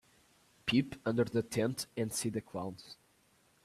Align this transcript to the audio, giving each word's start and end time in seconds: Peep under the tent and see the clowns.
Peep 0.65 0.95
under 1.05 1.23
the 1.23 1.43
tent 1.43 1.85
and 1.95 2.11
see 2.11 2.29
the 2.29 2.41
clowns. 2.41 2.95